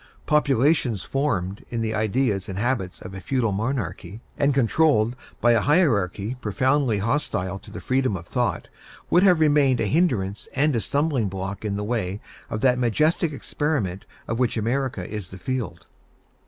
[0.25, 5.59] Populations formed in the ideas and habits of a feudal monarchy, and controlled by a
[5.61, 8.67] hierarchy profoundly hostile to freedom of thought,
[9.11, 12.19] would have remained a hindrance and a stumbling block in the way
[12.49, 15.85] of that majestic experiment of which America is the field.